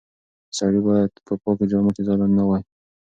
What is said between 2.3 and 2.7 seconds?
نه وای.